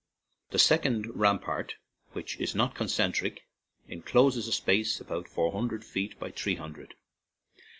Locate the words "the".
0.49-0.57